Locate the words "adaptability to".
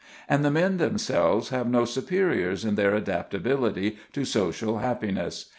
2.95-4.25